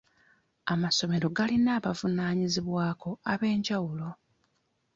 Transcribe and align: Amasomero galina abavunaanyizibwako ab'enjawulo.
Amasomero 0.73 1.27
galina 1.37 1.69
abavunaanyizibwako 1.77 3.09
ab'enjawulo. 3.31 4.09